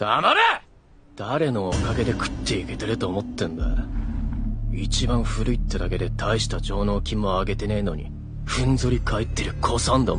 [0.00, 0.40] 黙れ！
[1.14, 3.66] 誰のおかげで食っていけてると思ってんだ？
[4.72, 8.10] 一番古いってだけで大した上納金もあげてねえのに
[8.46, 10.18] ふんぞり返ってる子さんども。